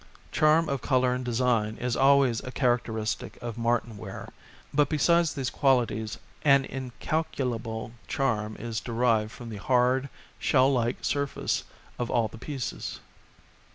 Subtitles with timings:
[0.31, 4.29] Charm of colour and design is always a characteristic of Martinware,
[4.73, 10.09] but besides these qualities an incal culable charm is derived from the hard,
[10.39, 11.63] shell like 173 ALL MANNER OF FOLK surface
[11.99, 12.99] of all the pieces.